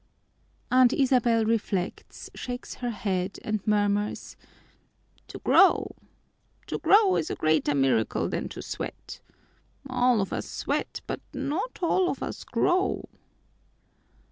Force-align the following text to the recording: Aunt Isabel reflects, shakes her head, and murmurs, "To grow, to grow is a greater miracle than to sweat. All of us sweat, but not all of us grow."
Aunt 0.71 0.93
Isabel 0.93 1.45
reflects, 1.45 2.31
shakes 2.33 2.73
her 2.81 2.89
head, 2.89 3.37
and 3.43 3.61
murmurs, 3.67 4.35
"To 5.27 5.37
grow, 5.37 5.95
to 6.65 6.79
grow 6.79 7.17
is 7.17 7.29
a 7.29 7.35
greater 7.35 7.75
miracle 7.75 8.27
than 8.27 8.49
to 8.49 8.63
sweat. 8.63 9.21
All 9.87 10.19
of 10.19 10.33
us 10.33 10.49
sweat, 10.49 11.01
but 11.05 11.21
not 11.35 11.83
all 11.83 12.09
of 12.09 12.23
us 12.23 12.43
grow." 12.43 13.09